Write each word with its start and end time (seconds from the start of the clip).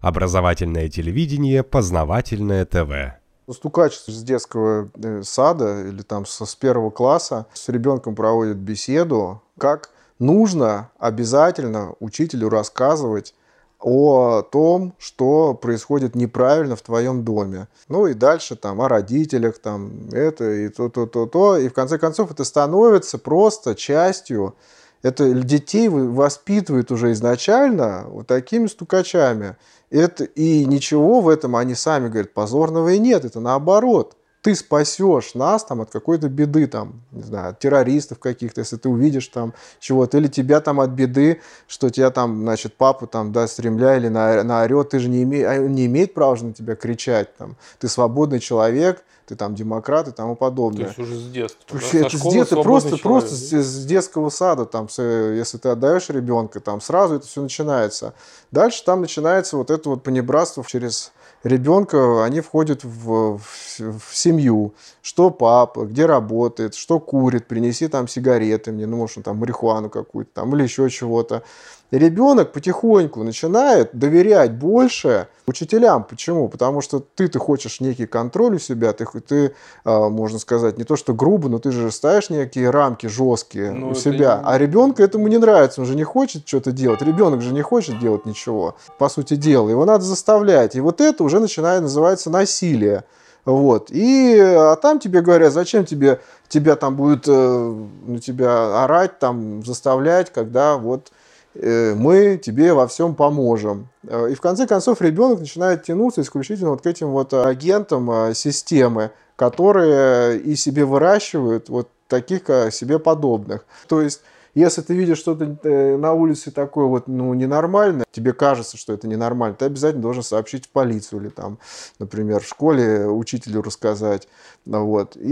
Образовательное 0.00 0.88
телевидение, 0.88 1.62
познавательное 1.62 2.64
ТВ. 2.64 3.18
Стукач 3.52 3.94
с 4.06 4.22
детского 4.22 4.90
э, 4.94 5.22
сада 5.24 5.88
или 5.88 6.02
там 6.02 6.26
со, 6.26 6.46
с 6.46 6.54
первого 6.54 6.90
класса 6.90 7.46
с 7.52 7.68
ребенком 7.68 8.14
проводит 8.14 8.58
беседу, 8.58 9.42
как 9.56 9.90
нужно 10.18 10.90
обязательно 10.98 11.94
учителю 11.98 12.48
рассказывать 12.48 13.34
о 13.80 14.42
том, 14.42 14.94
что 14.98 15.54
происходит 15.54 16.14
неправильно 16.14 16.76
в 16.76 16.82
твоем 16.82 17.24
доме. 17.24 17.68
Ну 17.88 18.06
и 18.06 18.14
дальше 18.14 18.56
там 18.56 18.80
о 18.80 18.88
родителях, 18.88 19.58
там 19.58 20.08
это 20.10 20.50
и 20.50 20.68
то, 20.68 20.88
то, 20.88 21.06
то, 21.06 21.26
то. 21.26 21.56
И 21.56 21.68
в 21.68 21.72
конце 21.72 21.98
концов 21.98 22.30
это 22.30 22.44
становится 22.44 23.18
просто 23.18 23.74
частью 23.74 24.56
это 25.02 25.32
детей 25.32 25.88
воспитывают 25.88 26.90
уже 26.90 27.12
изначально 27.12 28.04
вот 28.08 28.26
такими 28.26 28.66
стукачами. 28.66 29.56
Это, 29.90 30.24
и 30.24 30.64
ничего 30.64 31.20
в 31.20 31.28
этом 31.28 31.56
они 31.56 31.74
сами 31.74 32.08
говорят, 32.08 32.34
позорного 32.34 32.90
и 32.90 32.98
нет, 32.98 33.24
это 33.24 33.40
наоборот 33.40 34.16
ты 34.48 34.54
спасешь 34.54 35.34
нас 35.34 35.62
там 35.62 35.82
от 35.82 35.90
какой-то 35.90 36.30
беды, 36.30 36.66
там, 36.68 37.02
не 37.12 37.22
знаю, 37.22 37.50
от 37.50 37.58
террористов 37.58 38.18
каких-то, 38.18 38.62
если 38.62 38.78
ты 38.78 38.88
увидишь 38.88 39.28
там 39.28 39.52
чего-то, 39.78 40.16
или 40.16 40.26
тебя 40.26 40.62
там 40.62 40.80
от 40.80 40.88
беды, 40.88 41.42
что 41.66 41.90
тебя 41.90 42.10
там, 42.10 42.40
значит, 42.44 42.72
папа 42.72 43.06
там, 43.06 43.30
да, 43.30 43.46
стремля 43.46 43.98
или 43.98 44.08
на, 44.08 44.42
на 44.44 44.62
орет, 44.62 44.88
ты 44.88 45.00
же 45.00 45.10
не, 45.10 45.24
име, 45.24 45.46
а, 45.46 45.58
не 45.58 45.84
имеет 45.84 46.14
права 46.14 46.34
на 46.42 46.54
тебя 46.54 46.76
кричать, 46.76 47.36
там, 47.36 47.56
ты 47.78 47.88
свободный 47.88 48.40
человек, 48.40 49.04
ты 49.26 49.36
там 49.36 49.54
демократ 49.54 50.08
и 50.08 50.12
тому 50.12 50.34
подобное. 50.34 50.84
То 50.84 50.88
есть 50.88 50.98
уже 50.98 51.16
с 51.16 51.28
детства. 51.30 51.78
Да? 51.78 51.98
это 51.98 52.16
с 52.16 52.22
детства, 52.22 52.62
просто, 52.62 52.88
человек, 52.88 53.02
просто 53.02 53.30
да? 53.30 53.62
с, 53.62 53.84
детского 53.84 54.30
сада, 54.30 54.64
там, 54.64 54.88
если 54.96 55.58
ты 55.58 55.68
отдаешь 55.68 56.08
ребенка, 56.08 56.60
там 56.60 56.80
сразу 56.80 57.16
это 57.16 57.26
все 57.26 57.42
начинается. 57.42 58.14
Дальше 58.50 58.82
там 58.82 59.02
начинается 59.02 59.58
вот 59.58 59.70
это 59.70 59.90
вот 59.90 60.02
понебратство 60.02 60.64
через 60.66 61.12
ребенка, 61.44 62.24
они 62.24 62.40
входят 62.40 62.84
в, 62.84 63.38
в, 63.38 63.40
в 63.78 64.16
семью. 64.16 64.74
Что 65.02 65.30
папа, 65.30 65.84
где 65.84 66.06
работает, 66.06 66.74
что 66.74 67.00
курит, 67.00 67.46
принеси 67.46 67.88
там 67.88 68.08
сигареты 68.08 68.72
мне, 68.72 68.86
ну, 68.86 68.96
может, 68.96 69.24
там 69.24 69.38
марихуану 69.38 69.90
какую-то 69.90 70.30
там 70.34 70.54
или 70.54 70.62
еще 70.62 70.88
чего-то. 70.90 71.42
И 71.90 71.96
ребенок 71.98 72.52
потихоньку 72.52 73.22
начинает 73.24 73.90
доверять 73.94 74.52
больше 74.52 75.28
учителям. 75.46 76.04
Почему? 76.04 76.48
Потому 76.48 76.82
что 76.82 77.00
ты-то 77.00 77.38
хочешь 77.38 77.80
некий 77.80 78.06
контроль 78.06 78.56
у 78.56 78.58
себя, 78.58 78.92
ты, 78.92 79.06
ты 79.26 79.54
а, 79.84 80.10
можно 80.10 80.38
сказать, 80.38 80.76
не 80.76 80.84
то 80.84 80.96
что 80.96 81.14
грубо, 81.14 81.48
но 81.48 81.58
ты 81.58 81.72
же 81.72 81.90
ставишь 81.90 82.28
некие 82.28 82.68
рамки 82.68 83.06
жесткие 83.06 83.72
ну, 83.72 83.90
у 83.90 83.94
себя. 83.94 84.38
Не... 84.42 84.48
А 84.48 84.58
ребенку 84.58 85.02
этому 85.02 85.28
не 85.28 85.38
нравится, 85.38 85.80
он 85.80 85.86
же 85.86 85.94
не 85.94 86.04
хочет 86.04 86.46
что-то 86.46 86.72
делать. 86.72 87.00
Ребенок 87.00 87.40
же 87.40 87.54
не 87.54 87.62
хочет 87.62 87.98
делать 87.98 88.26
ничего, 88.26 88.76
по 88.98 89.08
сути 89.08 89.36
дела. 89.36 89.70
Его 89.70 89.86
надо 89.86 90.04
заставлять. 90.04 90.76
И 90.76 90.80
вот 90.80 91.00
это 91.00 91.24
уже 91.24 91.40
начинает 91.40 91.82
называться 91.82 92.28
насилие. 92.28 93.04
Вот. 93.46 93.90
И, 93.90 94.38
а 94.38 94.76
там 94.76 94.98
тебе 94.98 95.22
говорят, 95.22 95.54
зачем 95.54 95.86
тебе, 95.86 96.20
тебя 96.48 96.76
там 96.76 96.96
будет 96.96 97.24
э, 97.26 97.74
на 98.06 98.18
тебя 98.18 98.84
орать, 98.84 99.18
там, 99.18 99.64
заставлять, 99.64 100.30
когда 100.30 100.76
вот 100.76 101.12
мы 101.60 102.38
тебе 102.42 102.72
во 102.72 102.86
всем 102.86 103.14
поможем. 103.14 103.88
Э, 104.06 104.30
и 104.30 104.34
в 104.34 104.40
конце 104.40 104.66
концов 104.66 105.00
ребенок 105.02 105.40
начинает 105.40 105.82
тянуться 105.82 106.20
исключительно 106.20 106.70
вот 106.70 106.82
к 106.82 106.86
этим 106.86 107.08
вот 107.08 107.34
агентам 107.34 108.10
э, 108.10 108.34
системы, 108.34 109.10
которые 109.36 110.38
и 110.38 110.56
себе 110.56 110.84
выращивают 110.84 111.68
вот 111.68 111.88
таких 112.08 112.44
себе 112.72 112.98
подобных. 112.98 113.64
То 113.86 114.00
есть 114.00 114.22
если 114.54 114.80
ты 114.80 114.94
видишь 114.94 115.18
что-то 115.18 115.56
на 115.62 116.12
улице 116.14 116.50
такое 116.50 116.86
вот, 116.86 117.06
ну, 117.06 117.32
ненормальное, 117.34 118.06
тебе 118.10 118.32
кажется, 118.32 118.76
что 118.76 118.92
это 118.92 119.06
ненормально, 119.06 119.54
ты 119.56 119.66
обязательно 119.66 120.02
должен 120.02 120.22
сообщить 120.22 120.66
в 120.66 120.70
полицию 120.70 121.20
или 121.20 121.28
там, 121.28 121.58
например, 122.00 122.40
в 122.40 122.48
школе 122.48 123.06
учителю 123.06 123.62
рассказать. 123.62 124.26
Вот. 124.64 125.16
И 125.16 125.30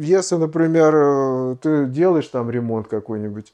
если, 0.00 0.36
например, 0.36 1.56
ты 1.58 1.86
делаешь 1.86 2.26
там 2.26 2.50
ремонт 2.50 2.88
какой-нибудь, 2.88 3.52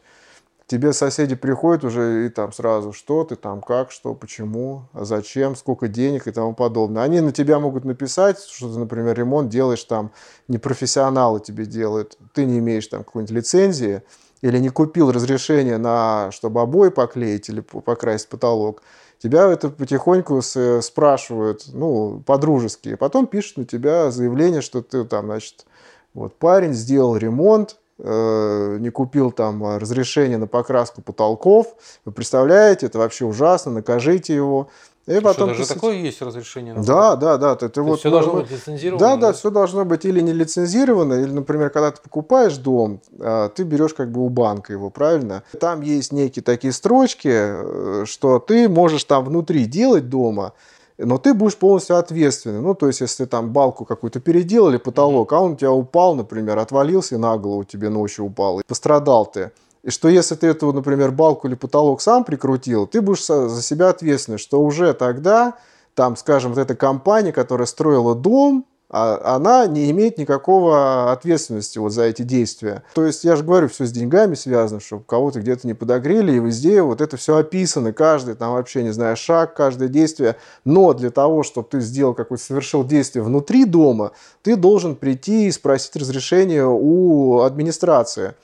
тебе 0.66 0.92
соседи 0.92 1.34
приходят 1.34 1.84
уже 1.84 2.26
и 2.26 2.28
там 2.28 2.52
сразу, 2.52 2.92
что 2.92 3.24
ты 3.24 3.36
там, 3.36 3.62
как, 3.62 3.90
что, 3.90 4.14
почему, 4.14 4.88
зачем, 4.92 5.54
сколько 5.56 5.88
денег 5.88 6.26
и 6.26 6.32
тому 6.32 6.54
подобное. 6.54 7.02
Они 7.02 7.20
на 7.20 7.32
тебя 7.32 7.58
могут 7.58 7.84
написать, 7.84 8.40
что 8.40 8.72
ты, 8.72 8.78
например, 8.78 9.16
ремонт 9.16 9.48
делаешь 9.48 9.84
там, 9.84 10.10
не 10.48 10.58
профессионалы 10.58 11.40
тебе 11.40 11.66
делают, 11.66 12.18
ты 12.32 12.44
не 12.44 12.58
имеешь 12.58 12.86
там 12.88 13.04
какой-нибудь 13.04 13.34
лицензии, 13.34 14.02
или 14.42 14.58
не 14.58 14.68
купил 14.68 15.10
разрешение 15.10 15.78
на, 15.78 16.30
чтобы 16.30 16.60
обои 16.60 16.90
поклеить 16.90 17.48
или 17.48 17.60
покрасить 17.60 18.28
потолок, 18.28 18.82
тебя 19.18 19.50
это 19.50 19.70
потихоньку 19.70 20.42
спрашивают, 20.42 21.64
ну, 21.72 22.22
по-дружески. 22.26 22.96
Потом 22.96 23.26
пишут 23.26 23.56
на 23.56 23.64
тебя 23.64 24.10
заявление, 24.10 24.60
что 24.60 24.82
ты 24.82 25.04
там, 25.04 25.26
значит, 25.26 25.64
вот 26.12 26.36
парень 26.36 26.74
сделал 26.74 27.16
ремонт, 27.16 27.76
не 27.98 28.90
купил 28.90 29.30
там 29.30 29.64
а, 29.64 29.78
разрешение 29.78 30.38
на 30.38 30.46
покраску 30.46 31.00
потолков. 31.00 31.74
Вы 32.04 32.12
представляете, 32.12 32.86
это 32.86 32.98
вообще 32.98 33.24
ужасно, 33.24 33.72
накажите 33.72 34.34
его. 34.34 34.68
И 35.06 35.20
потом 35.20 35.50
что, 35.50 35.58
даже 35.58 35.68
такое 35.68 35.94
есть 35.94 36.20
разрешение? 36.20 36.74
На 36.74 36.82
да, 36.82 37.16
да, 37.16 37.38
да. 37.38 37.52
Это, 37.60 37.82
вот, 37.82 38.00
все 38.00 38.10
должно 38.10 38.34
быть 38.34 38.50
лицензировано? 38.50 38.98
Да, 38.98 39.16
да, 39.16 39.32
все 39.32 39.50
должно 39.50 39.84
быть 39.84 40.04
или 40.04 40.20
не 40.20 40.32
лицензировано, 40.32 41.14
или, 41.14 41.30
например, 41.30 41.70
когда 41.70 41.92
ты 41.92 42.02
покупаешь 42.02 42.56
дом, 42.56 43.00
а, 43.20 43.48
ты 43.48 43.62
берешь 43.62 43.94
как 43.94 44.10
бы 44.10 44.24
у 44.24 44.28
банка 44.28 44.72
его, 44.72 44.90
правильно? 44.90 45.44
Там 45.60 45.80
есть 45.82 46.12
некие 46.12 46.42
такие 46.42 46.72
строчки, 46.72 47.30
э, 47.32 48.04
что 48.04 48.40
ты 48.40 48.68
можешь 48.68 49.04
там 49.04 49.24
внутри 49.24 49.66
делать 49.66 50.08
дома, 50.08 50.54
но 50.98 51.18
ты 51.18 51.34
будешь 51.34 51.56
полностью 51.56 51.96
ответственный. 51.96 52.60
Ну, 52.60 52.74
то 52.74 52.86
есть, 52.86 53.00
если 53.00 53.26
там 53.26 53.52
балку 53.52 53.84
какую-то 53.84 54.20
переделали, 54.20 54.78
потолок, 54.78 55.32
а 55.32 55.40
он 55.40 55.52
у 55.52 55.56
тебя 55.56 55.72
упал, 55.72 56.14
например, 56.14 56.58
отвалился 56.58 57.18
на 57.18 57.36
голову 57.36 57.64
тебе 57.64 57.88
ночью 57.88 58.24
упал, 58.24 58.60
и 58.60 58.62
пострадал 58.66 59.26
ты. 59.26 59.50
И 59.82 59.90
что 59.90 60.08
если 60.08 60.34
ты 60.34 60.48
эту, 60.48 60.72
например, 60.72 61.12
балку 61.12 61.46
или 61.46 61.54
потолок 61.54 62.00
сам 62.00 62.24
прикрутил, 62.24 62.86
ты 62.86 63.00
будешь 63.00 63.24
за 63.24 63.62
себя 63.62 63.90
ответственный, 63.90 64.38
что 64.38 64.60
уже 64.60 64.92
тогда, 64.94 65.54
там, 65.94 66.16
скажем, 66.16 66.54
вот 66.54 66.60
эта 66.60 66.74
компания, 66.74 67.32
которая 67.32 67.66
строила 67.66 68.14
дом, 68.14 68.66
она 68.88 69.66
не 69.66 69.90
имеет 69.90 70.16
никакого 70.16 71.10
ответственности 71.10 71.78
вот 71.78 71.92
за 71.92 72.04
эти 72.04 72.22
действия. 72.22 72.84
То 72.94 73.04
есть, 73.04 73.24
я 73.24 73.34
же 73.34 73.42
говорю, 73.42 73.68
все 73.68 73.84
с 73.84 73.90
деньгами 73.90 74.34
связано, 74.34 74.80
чтобы 74.80 75.04
кого-то 75.04 75.40
где-то 75.40 75.66
не 75.66 75.74
подогрели, 75.74 76.32
и 76.32 76.38
везде 76.38 76.82
вот 76.82 77.00
это 77.00 77.16
все 77.16 77.36
описано, 77.36 77.92
каждый 77.92 78.36
там 78.36 78.52
вообще, 78.52 78.84
не 78.84 78.92
знаю, 78.92 79.16
шаг, 79.16 79.54
каждое 79.54 79.88
действие. 79.88 80.36
Но 80.64 80.92
для 80.92 81.10
того, 81.10 81.42
чтобы 81.42 81.68
ты 81.68 81.80
сделал 81.80 82.14
какое-то, 82.14 82.44
совершил 82.44 82.84
действие 82.84 83.24
внутри 83.24 83.64
дома, 83.64 84.12
ты 84.42 84.56
должен 84.56 84.94
прийти 84.94 85.46
и 85.46 85.52
спросить 85.52 85.96
разрешение 85.96 86.66
у 86.66 87.40
администрации. 87.40 88.34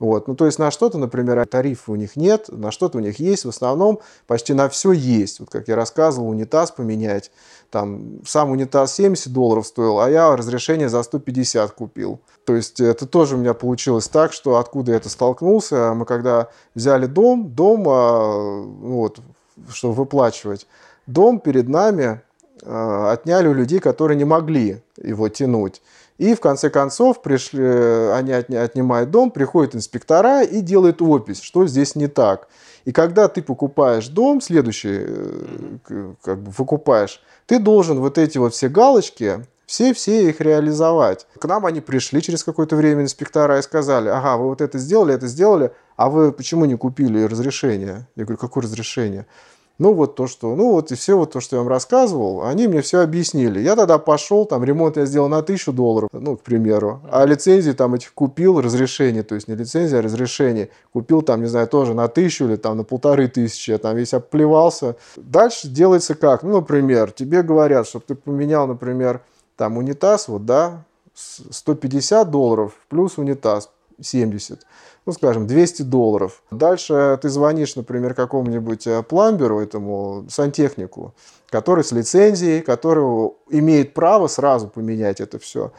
Вот. 0.00 0.28
Ну, 0.28 0.34
то 0.34 0.46
есть 0.46 0.58
на 0.58 0.70
что-то, 0.70 0.96
например, 0.96 1.46
тарифы 1.46 1.92
у 1.92 1.94
них 1.94 2.16
нет, 2.16 2.46
на 2.48 2.70
что-то 2.70 2.96
у 2.98 3.00
них 3.02 3.20
есть, 3.20 3.44
в 3.44 3.50
основном 3.50 4.00
почти 4.26 4.54
на 4.54 4.70
все 4.70 4.92
есть. 4.92 5.40
Вот 5.40 5.50
как 5.50 5.68
я 5.68 5.76
рассказывал, 5.76 6.30
унитаз 6.30 6.70
поменять, 6.70 7.30
там 7.70 8.24
сам 8.26 8.50
унитаз 8.50 8.94
70 8.94 9.30
долларов 9.30 9.66
стоил, 9.66 10.00
а 10.00 10.10
я 10.10 10.34
разрешение 10.34 10.88
за 10.88 11.02
150 11.02 11.70
купил. 11.72 12.18
То 12.46 12.56
есть 12.56 12.80
это 12.80 13.06
тоже 13.06 13.36
у 13.36 13.38
меня 13.38 13.52
получилось 13.52 14.08
так, 14.08 14.32
что 14.32 14.56
откуда 14.56 14.92
я 14.92 14.96
это 14.96 15.10
столкнулся, 15.10 15.92
мы 15.94 16.06
когда 16.06 16.48
взяли 16.74 17.04
дом, 17.04 17.50
дом, 17.50 17.84
а, 17.86 18.64
ну 18.64 18.94
вот, 18.94 19.20
чтобы 19.68 19.92
выплачивать, 19.92 20.66
дом 21.06 21.40
перед 21.40 21.68
нами 21.68 22.22
а, 22.62 23.12
отняли 23.12 23.48
у 23.48 23.52
людей, 23.52 23.80
которые 23.80 24.16
не 24.16 24.24
могли 24.24 24.82
его 24.96 25.28
тянуть. 25.28 25.82
И 26.20 26.34
в 26.34 26.40
конце 26.40 26.68
концов 26.68 27.22
пришли, 27.22 27.64
они 27.64 28.32
отнимают 28.32 29.10
дом, 29.10 29.30
приходят 29.30 29.74
инспектора 29.74 30.42
и 30.42 30.60
делают 30.60 31.00
опись, 31.00 31.40
что 31.40 31.66
здесь 31.66 31.94
не 31.94 32.08
так. 32.08 32.48
И 32.84 32.92
когда 32.92 33.26
ты 33.28 33.40
покупаешь 33.40 34.08
дом, 34.08 34.42
следующий, 34.42 34.98
э, 35.00 36.12
как 36.22 36.42
бы 36.42 36.50
выкупаешь, 36.50 37.22
ты 37.46 37.58
должен 37.58 38.00
вот 38.00 38.18
эти 38.18 38.36
вот 38.36 38.52
все 38.52 38.68
галочки, 38.68 39.46
все-все 39.64 40.28
их 40.28 40.42
реализовать. 40.42 41.26
К 41.40 41.46
нам 41.46 41.64
они 41.64 41.80
пришли 41.80 42.20
через 42.20 42.44
какое-то 42.44 42.76
время 42.76 43.02
инспектора 43.04 43.58
и 43.58 43.62
сказали, 43.62 44.10
ага, 44.10 44.36
вы 44.36 44.48
вот 44.48 44.60
это 44.60 44.76
сделали, 44.76 45.14
это 45.14 45.26
сделали, 45.26 45.72
а 45.96 46.10
вы 46.10 46.32
почему 46.32 46.66
не 46.66 46.76
купили 46.76 47.22
разрешение? 47.22 48.06
Я 48.14 48.24
говорю, 48.24 48.36
какое 48.36 48.64
разрешение? 48.64 49.24
Ну, 49.80 49.94
вот 49.94 50.14
то, 50.14 50.26
что, 50.26 50.54
ну, 50.56 50.72
вот 50.72 50.92
и 50.92 50.94
все 50.94 51.16
вот 51.16 51.32
то, 51.32 51.40
что 51.40 51.56
я 51.56 51.62
вам 51.62 51.70
рассказывал, 51.70 52.44
они 52.44 52.68
мне 52.68 52.82
все 52.82 53.00
объяснили. 53.00 53.60
Я 53.60 53.76
тогда 53.76 53.96
пошел, 53.96 54.44
там, 54.44 54.62
ремонт 54.62 54.98
я 54.98 55.06
сделал 55.06 55.28
на 55.30 55.40
тысячу 55.40 55.72
долларов, 55.72 56.10
ну, 56.12 56.36
к 56.36 56.42
примеру, 56.42 57.00
а 57.10 57.24
лицензии 57.24 57.72
там 57.72 57.94
этих 57.94 58.12
купил, 58.12 58.60
разрешение, 58.60 59.22
то 59.22 59.34
есть 59.34 59.48
не 59.48 59.54
лицензия, 59.54 60.00
а 60.00 60.02
разрешение, 60.02 60.68
купил 60.92 61.22
там, 61.22 61.40
не 61.40 61.46
знаю, 61.46 61.66
тоже 61.66 61.94
на 61.94 62.08
тысячу 62.08 62.44
или 62.44 62.56
там 62.56 62.76
на 62.76 62.84
полторы 62.84 63.26
тысячи, 63.28 63.70
я 63.70 63.78
там 63.78 63.96
весь 63.96 64.12
обплевался. 64.12 64.96
Дальше 65.16 65.66
делается 65.66 66.14
как? 66.14 66.42
Ну, 66.42 66.56
например, 66.56 67.10
тебе 67.10 67.42
говорят, 67.42 67.88
чтобы 67.88 68.04
ты 68.06 68.14
поменял, 68.14 68.66
например, 68.66 69.22
там 69.56 69.78
унитаз, 69.78 70.28
вот, 70.28 70.44
да, 70.44 70.84
150 71.14 72.30
долларов 72.30 72.74
плюс 72.90 73.16
унитаз 73.16 73.70
70. 74.02 74.66
ну, 75.06 75.12
скажем, 75.12 75.46
200 75.46 75.82
долларов. 75.82 76.42
Дальше 76.50 77.18
ты 77.20 77.28
звонишь, 77.28 77.76
например, 77.76 78.14
какому-нибудь 78.14 78.86
э, 78.86 79.02
пламберу, 79.02 79.60
этому 79.60 80.26
сантехнику, 80.28 81.14
который 81.48 81.84
с 81.84 81.92
лицензией, 81.92 82.60
который 82.60 83.32
имеет 83.48 83.94
право 83.94 84.26
сразу 84.28 84.68
поменять 84.68 85.20
это 85.20 85.38
все. 85.38 85.72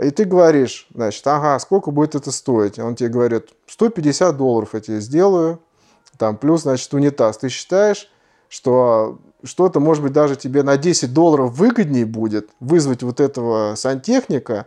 И 0.00 0.10
ты 0.10 0.24
говоришь, 0.24 0.88
значит, 0.94 1.26
ага, 1.26 1.58
сколько 1.58 1.90
будет 1.90 2.14
это 2.14 2.30
стоить? 2.30 2.78
Он 2.78 2.94
тебе 2.94 3.08
говорит, 3.08 3.48
150 3.66 4.36
долларов 4.36 4.70
я 4.74 4.80
тебе 4.80 5.00
сделаю, 5.00 5.60
там 6.18 6.36
плюс, 6.36 6.62
значит, 6.62 6.92
унитаз. 6.92 7.38
Ты 7.38 7.48
считаешь, 7.48 8.10
что 8.48 9.18
что-то, 9.42 9.80
может 9.80 10.02
быть, 10.02 10.12
даже 10.12 10.36
тебе 10.36 10.62
на 10.62 10.76
10 10.76 11.12
долларов 11.12 11.52
выгоднее 11.52 12.04
будет 12.06 12.50
вызвать 12.60 13.02
вот 13.02 13.20
этого 13.20 13.74
сантехника, 13.74 14.66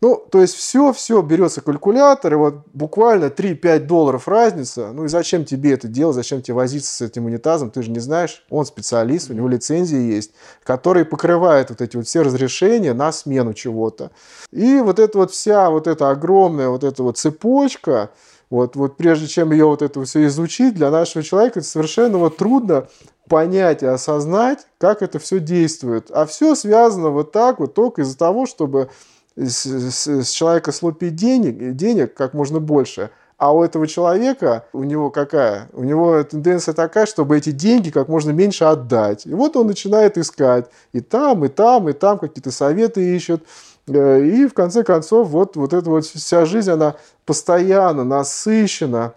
ну, 0.00 0.16
то 0.30 0.40
есть 0.40 0.54
все, 0.54 0.92
все 0.92 1.22
берется 1.22 1.60
калькулятор, 1.60 2.34
и 2.34 2.36
вот 2.36 2.54
буквально 2.72 3.26
3-5 3.26 3.80
долларов 3.80 4.28
разница. 4.28 4.92
Ну 4.92 5.04
и 5.04 5.08
зачем 5.08 5.44
тебе 5.44 5.72
это 5.72 5.88
делать, 5.88 6.14
зачем 6.14 6.42
тебе 6.42 6.54
возиться 6.54 6.94
с 6.94 7.00
этим 7.00 7.26
унитазом, 7.26 7.70
ты 7.70 7.82
же 7.82 7.90
не 7.90 8.00
знаешь, 8.00 8.44
он 8.50 8.66
специалист, 8.66 9.30
у 9.30 9.34
него 9.34 9.48
лицензия 9.48 10.00
есть, 10.00 10.32
который 10.62 11.04
покрывает 11.04 11.70
вот 11.70 11.80
эти 11.80 11.96
вот 11.96 12.06
все 12.06 12.22
разрешения 12.22 12.92
на 12.92 13.12
смену 13.12 13.54
чего-то. 13.54 14.10
И 14.50 14.80
вот 14.80 14.98
эта 14.98 15.18
вот 15.18 15.30
вся 15.30 15.70
вот 15.70 15.86
эта 15.86 16.10
огромная 16.10 16.68
вот 16.68 16.84
эта 16.84 17.02
вот 17.02 17.16
цепочка, 17.18 18.10
вот, 18.50 18.76
вот 18.76 18.96
прежде 18.96 19.26
чем 19.26 19.52
ее 19.52 19.64
вот 19.64 19.82
это 19.82 20.04
все 20.04 20.26
изучить, 20.26 20.74
для 20.74 20.90
нашего 20.90 21.24
человека 21.24 21.60
это 21.60 21.68
совершенно 21.68 22.18
вот 22.18 22.36
трудно 22.36 22.88
понять 23.28 23.82
и 23.82 23.86
осознать, 23.86 24.66
как 24.78 25.02
это 25.02 25.18
все 25.18 25.40
действует. 25.40 26.10
А 26.10 26.26
все 26.26 26.54
связано 26.54 27.10
вот 27.10 27.32
так 27.32 27.58
вот 27.58 27.74
только 27.74 28.02
из-за 28.02 28.18
того, 28.18 28.46
чтобы 28.46 28.90
с, 29.36 29.66
с, 29.66 30.06
с 30.06 30.30
человека 30.30 30.72
слупить 30.72 31.16
денег, 31.16 31.76
денег 31.76 32.14
как 32.14 32.34
можно 32.34 32.60
больше, 32.60 33.10
а 33.36 33.52
у 33.54 33.64
этого 33.64 33.86
человека, 33.86 34.64
у 34.72 34.84
него 34.84 35.10
какая? 35.10 35.68
У 35.72 35.82
него 35.82 36.22
тенденция 36.22 36.72
такая, 36.72 37.04
чтобы 37.06 37.36
эти 37.36 37.50
деньги 37.50 37.90
как 37.90 38.08
можно 38.08 38.30
меньше 38.30 38.64
отдать. 38.64 39.26
И 39.26 39.34
вот 39.34 39.56
он 39.56 39.66
начинает 39.66 40.16
искать 40.16 40.70
и 40.92 41.00
там, 41.00 41.44
и 41.44 41.48
там, 41.48 41.88
и 41.88 41.92
там 41.92 42.18
какие-то 42.18 42.52
советы 42.52 43.16
ищет. 43.16 43.42
Э, 43.88 44.24
и 44.24 44.46
в 44.46 44.54
конце 44.54 44.84
концов, 44.84 45.28
вот, 45.28 45.56
вот 45.56 45.72
эта 45.72 45.90
вот 45.90 46.06
вся 46.06 46.44
жизнь, 46.44 46.70
она 46.70 46.94
постоянно 47.26 48.04
насыщена 48.04 49.14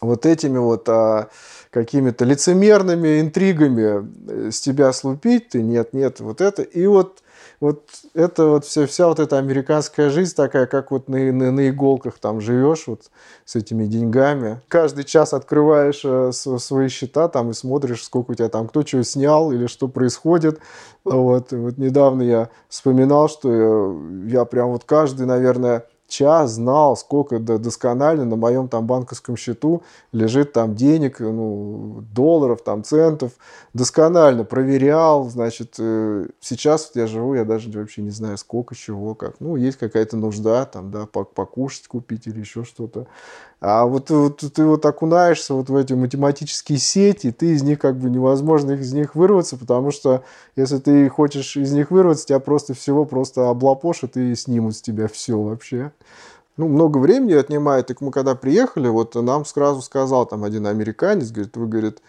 вот 0.00 0.26
этими 0.26 0.58
вот 0.58 0.88
а, 0.88 1.28
какими-то 1.70 2.24
лицемерными 2.24 3.20
интригами 3.20 4.08
э, 4.28 4.50
с 4.50 4.60
тебя 4.60 4.92
слупить, 4.92 5.50
ты 5.50 5.62
нет, 5.62 5.92
нет, 5.92 6.20
вот 6.20 6.40
это. 6.40 6.62
И 6.62 6.86
вот 6.86 7.22
вот 7.64 7.88
это 8.12 8.44
вот 8.44 8.66
вся, 8.66 8.86
вся 8.86 9.08
вот 9.08 9.18
эта 9.18 9.38
американская 9.38 10.10
жизнь 10.10 10.36
такая, 10.36 10.66
как 10.66 10.90
вот 10.90 11.08
на, 11.08 11.32
на, 11.32 11.50
на 11.50 11.70
иголках 11.70 12.18
там 12.18 12.42
живешь 12.42 12.86
вот 12.86 13.10
с 13.46 13.56
этими 13.56 13.86
деньгами. 13.86 14.60
Каждый 14.68 15.04
час 15.04 15.32
открываешь 15.32 16.02
э, 16.04 16.30
свои 16.32 16.88
счета 16.88 17.28
там 17.28 17.52
и 17.52 17.54
смотришь, 17.54 18.04
сколько 18.04 18.32
у 18.32 18.34
тебя 18.34 18.50
там, 18.50 18.68
кто 18.68 18.84
что 18.84 19.02
снял 19.02 19.50
или 19.50 19.66
что 19.66 19.88
происходит. 19.88 20.60
Вот, 21.04 21.52
вот 21.52 21.78
недавно 21.78 22.22
я 22.22 22.50
вспоминал, 22.68 23.30
что 23.30 23.50
я, 24.26 24.40
я 24.40 24.44
прям 24.44 24.68
вот 24.68 24.84
каждый, 24.84 25.24
наверное, 25.24 25.86
час 26.08 26.52
знал, 26.52 26.96
сколько 26.96 27.38
досконально 27.38 28.24
на 28.24 28.36
моем 28.36 28.68
там 28.68 28.86
банковском 28.86 29.36
счету 29.36 29.82
лежит 30.12 30.52
там 30.52 30.74
денег, 30.74 31.20
ну, 31.20 32.04
долларов, 32.12 32.62
там 32.62 32.84
центов. 32.84 33.32
Досконально 33.72 34.44
проверял, 34.44 35.28
значит, 35.28 35.74
э, 35.78 36.26
сейчас 36.40 36.88
вот 36.88 37.00
я 37.00 37.06
живу, 37.06 37.34
я 37.34 37.44
даже 37.44 37.70
вообще 37.70 38.02
не 38.02 38.10
знаю, 38.10 38.38
сколько, 38.38 38.74
чего, 38.74 39.14
как. 39.14 39.36
Ну, 39.40 39.56
есть 39.56 39.78
какая-то 39.78 40.16
нужда, 40.16 40.64
там, 40.66 40.90
да, 40.90 41.06
покушать 41.06 41.88
купить 41.88 42.26
или 42.26 42.40
еще 42.40 42.64
что-то. 42.64 43.06
А 43.66 43.86
вот, 43.86 44.10
вот 44.10 44.44
ты 44.54 44.64
вот 44.64 44.84
окунаешься 44.84 45.54
вот 45.54 45.70
в 45.70 45.76
эти 45.76 45.94
математические 45.94 46.76
сети, 46.76 47.32
ты 47.32 47.54
из 47.54 47.62
них 47.62 47.78
как 47.78 47.96
бы 47.96 48.10
невозможно 48.10 48.72
из 48.72 48.92
них 48.92 49.14
вырваться, 49.14 49.56
потому 49.56 49.90
что 49.90 50.22
если 50.54 50.76
ты 50.76 51.08
хочешь 51.08 51.56
из 51.56 51.72
них 51.72 51.90
вырваться, 51.90 52.26
тебя 52.26 52.40
просто 52.40 52.74
всего 52.74 53.06
просто 53.06 53.48
облапошат 53.48 54.18
и 54.18 54.34
снимут 54.34 54.76
с 54.76 54.82
тебя 54.82 55.08
все 55.08 55.40
вообще. 55.40 55.92
Ну, 56.56 56.68
много 56.68 56.98
времени 56.98 57.32
отнимает. 57.32 57.90
И 57.90 57.96
мы 58.00 58.12
когда 58.12 58.34
приехали, 58.34 58.88
вот 58.88 59.14
нам 59.14 59.44
сразу 59.44 59.82
сказал 59.82 60.26
там 60.26 60.44
один 60.44 60.66
американец, 60.66 61.30
говорит, 61.30 61.56
вы, 61.56 61.66
говорит, 61.66 62.00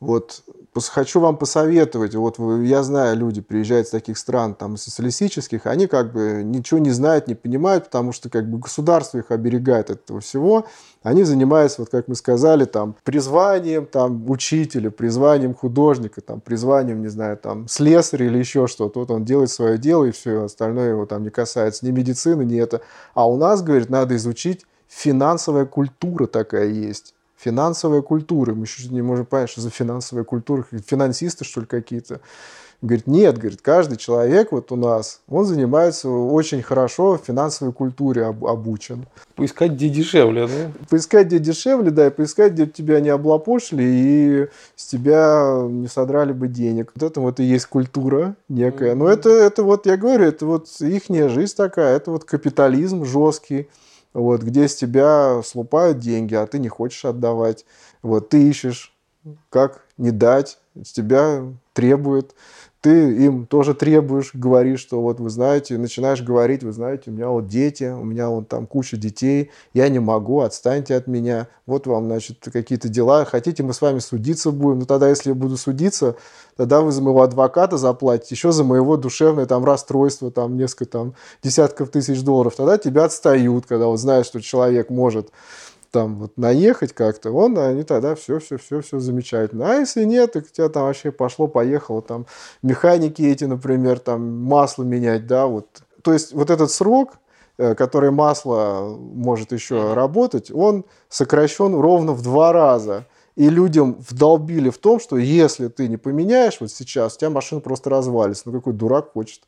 вот 0.00 0.42
хочу 0.88 1.20
вам 1.20 1.36
посоветовать, 1.36 2.14
вот 2.14 2.38
я 2.62 2.82
знаю, 2.82 3.16
люди 3.16 3.40
приезжают 3.40 3.88
с 3.88 3.90
таких 3.90 4.16
стран, 4.16 4.54
там, 4.54 4.76
социалистических, 4.76 5.66
они 5.66 5.86
как 5.86 6.12
бы 6.12 6.42
ничего 6.44 6.78
не 6.78 6.90
знают, 6.90 7.26
не 7.26 7.34
понимают, 7.34 7.86
потому 7.86 8.12
что 8.12 8.30
как 8.30 8.48
бы 8.48 8.58
государство 8.58 9.18
их 9.18 9.30
оберегает 9.30 9.90
от 9.90 10.02
этого 10.04 10.20
всего. 10.20 10.66
Они 11.02 11.24
занимаются, 11.24 11.82
вот 11.82 11.90
как 11.90 12.08
мы 12.08 12.14
сказали, 12.14 12.66
там, 12.66 12.94
призванием 13.02 13.86
там, 13.86 14.30
учителя, 14.30 14.90
призванием 14.90 15.54
художника, 15.54 16.20
там, 16.20 16.40
призванием, 16.40 17.02
не 17.02 17.08
знаю, 17.08 17.36
там, 17.36 17.68
слесаря 17.68 18.26
или 18.26 18.38
еще 18.38 18.66
что-то. 18.66 19.00
Вот 19.00 19.10
он 19.10 19.24
делает 19.24 19.50
свое 19.50 19.76
дело, 19.76 20.04
и 20.04 20.12
все, 20.12 20.44
остальное 20.44 20.90
его 20.90 21.06
там 21.06 21.24
не 21.24 21.30
касается 21.30 21.84
ни 21.84 21.90
медицины, 21.90 22.44
ни 22.44 22.60
это. 22.60 22.80
А 23.14 23.28
у 23.28 23.36
нас, 23.36 23.62
говорит, 23.62 23.90
надо 23.90 24.14
изучить 24.16 24.66
финансовая 24.88 25.66
культура 25.66 26.26
такая 26.26 26.68
есть 26.68 27.14
финансовая 27.42 28.02
культура. 28.02 28.54
Мы 28.54 28.64
еще 28.64 28.88
не 28.88 29.02
можем 29.02 29.26
понять, 29.26 29.50
что 29.50 29.60
за 29.60 29.70
финансовая 29.70 30.24
культура. 30.24 30.64
Финансисты, 30.86 31.44
что 31.44 31.60
ли, 31.60 31.66
какие-то. 31.66 32.20
Говорит, 32.82 33.06
нет, 33.06 33.36
говорит, 33.36 33.60
каждый 33.60 33.98
человек 33.98 34.52
вот 34.52 34.72
у 34.72 34.76
нас, 34.76 35.20
он 35.28 35.44
занимается 35.44 36.08
очень 36.08 36.62
хорошо 36.62 37.18
в 37.18 37.26
финансовой 37.26 37.74
культуре 37.74 38.24
об, 38.24 38.46
обучен. 38.46 39.04
Поискать, 39.36 39.72
где 39.72 39.90
дешевле, 39.90 40.46
да? 40.46 40.72
Поискать, 40.88 41.26
где 41.26 41.38
дешевле, 41.38 41.90
да, 41.90 42.06
и 42.06 42.10
поискать, 42.10 42.54
где 42.54 42.66
тебя 42.66 43.00
не 43.00 43.10
облапошили 43.10 43.82
и 43.84 44.48
с 44.76 44.86
тебя 44.86 45.62
не 45.68 45.88
содрали 45.88 46.32
бы 46.32 46.48
денег. 46.48 46.92
Вот 46.94 47.10
это 47.10 47.20
вот 47.20 47.38
и 47.38 47.44
есть 47.44 47.66
культура 47.66 48.34
некая. 48.48 48.94
Но 48.94 49.10
это, 49.10 49.28
это 49.28 49.62
вот, 49.62 49.84
я 49.84 49.98
говорю, 49.98 50.24
это 50.24 50.46
вот 50.46 50.68
их 50.80 51.02
жизнь 51.08 51.54
такая, 51.54 51.96
это 51.96 52.10
вот 52.10 52.24
капитализм 52.24 53.04
жесткий 53.04 53.68
вот, 54.12 54.42
где 54.42 54.68
с 54.68 54.76
тебя 54.76 55.42
слупают 55.44 55.98
деньги, 55.98 56.34
а 56.34 56.46
ты 56.46 56.58
не 56.58 56.68
хочешь 56.68 57.04
отдавать. 57.04 57.64
Вот, 58.02 58.28
ты 58.28 58.48
ищешь, 58.48 58.96
как 59.50 59.84
не 59.96 60.10
дать, 60.10 60.58
с 60.82 60.92
тебя 60.92 61.44
требуют 61.72 62.34
ты 62.80 63.24
им 63.24 63.46
тоже 63.46 63.74
требуешь, 63.74 64.30
говоришь, 64.32 64.80
что 64.80 65.02
вот 65.02 65.20
вы 65.20 65.28
знаете, 65.28 65.76
начинаешь 65.76 66.22
говорить, 66.22 66.62
вы 66.62 66.72
знаете, 66.72 67.10
у 67.10 67.12
меня 67.12 67.28
вот 67.28 67.46
дети, 67.46 67.84
у 67.84 68.04
меня 68.04 68.30
вот 68.30 68.48
там 68.48 68.66
куча 68.66 68.96
детей, 68.96 69.50
я 69.74 69.88
не 69.90 69.98
могу, 69.98 70.40
отстаньте 70.40 70.94
от 70.94 71.06
меня, 71.06 71.48
вот 71.66 71.86
вам, 71.86 72.06
значит, 72.06 72.38
какие-то 72.50 72.88
дела, 72.88 73.26
хотите, 73.26 73.62
мы 73.62 73.74
с 73.74 73.82
вами 73.82 73.98
судиться 73.98 74.50
будем, 74.50 74.78
но 74.80 74.84
тогда, 74.86 75.10
если 75.10 75.30
я 75.30 75.34
буду 75.34 75.58
судиться, 75.58 76.16
тогда 76.56 76.80
вы 76.80 76.90
за 76.90 77.02
моего 77.02 77.20
адвоката 77.22 77.76
заплатите, 77.76 78.34
еще 78.34 78.50
за 78.50 78.64
моего 78.64 78.96
душевное 78.96 79.44
там 79.44 79.62
расстройство, 79.64 80.30
там 80.30 80.56
несколько 80.56 80.86
там 80.86 81.14
десятков 81.42 81.90
тысяч 81.90 82.22
долларов, 82.22 82.54
тогда 82.56 82.78
тебя 82.78 83.04
отстают, 83.04 83.66
когда 83.66 83.86
вот 83.86 83.98
знаешь, 83.98 84.24
что 84.24 84.40
человек 84.40 84.88
может 84.88 85.30
там 85.90 86.18
вот 86.18 86.36
наехать 86.36 86.92
как-то, 86.92 87.32
он, 87.32 87.58
они 87.58 87.82
тогда 87.82 88.14
все, 88.14 88.38
все, 88.38 88.58
все, 88.58 88.80
все 88.80 88.98
замечательно. 88.98 89.72
А 89.72 89.74
если 89.76 90.04
нет, 90.04 90.32
так 90.32 90.44
у 90.44 90.48
тебя 90.48 90.68
там 90.68 90.84
вообще 90.84 91.10
пошло, 91.10 91.46
поехало, 91.48 92.02
там 92.02 92.26
механики 92.62 93.22
эти, 93.22 93.44
например, 93.44 93.98
там 93.98 94.42
масло 94.42 94.82
менять, 94.82 95.26
да, 95.26 95.46
вот. 95.46 95.66
То 96.02 96.12
есть 96.12 96.32
вот 96.32 96.50
этот 96.50 96.70
срок, 96.70 97.18
э, 97.58 97.74
который 97.74 98.10
масло 98.10 98.96
может 98.98 99.52
еще 99.52 99.94
работать, 99.94 100.50
он 100.50 100.84
сокращен 101.08 101.74
ровно 101.74 102.12
в 102.12 102.22
два 102.22 102.52
раза. 102.52 103.06
И 103.36 103.48
людям 103.48 103.96
вдолбили 104.06 104.70
в 104.70 104.78
том, 104.78 105.00
что 105.00 105.16
если 105.16 105.68
ты 105.68 105.88
не 105.88 105.96
поменяешь 105.96 106.58
вот 106.60 106.72
сейчас, 106.72 107.14
у 107.14 107.18
тебя 107.18 107.30
машина 107.30 107.60
просто 107.60 107.88
развалится. 107.88 108.42
Ну 108.46 108.52
какой 108.52 108.74
дурак 108.74 109.12
хочет 109.12 109.40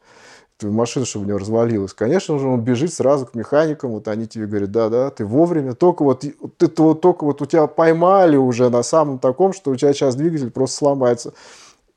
машина, 0.71 1.07
чтобы 1.07 1.25
у 1.25 1.29
него 1.29 1.39
развалилась. 1.39 1.93
Конечно 1.93 2.39
же, 2.39 2.47
он 2.47 2.61
бежит 2.61 2.93
сразу 2.93 3.27
к 3.27 3.35
механикам, 3.35 3.93
вот 3.93 4.09
они 4.09 4.27
тебе 4.27 4.47
говорят, 4.47 4.71
да-да, 4.71 5.11
ты 5.11 5.25
вовремя, 5.25 5.75
только 5.75 6.03
вот, 6.03 6.25
это 6.25 6.83
вот, 6.83 7.01
только 7.01 7.25
вот 7.25 7.43
у 7.43 7.47
тебя 7.47 7.67
поймали 7.67 8.37
уже 8.37 8.71
на 8.71 8.83
самом 8.83 9.19
таком, 9.19 9.53
что 9.53 9.71
у 9.71 9.77
тебя 9.77 9.93
сейчас 9.93 10.15
двигатель 10.15 10.51
просто 10.51 10.77
сломается. 10.77 11.35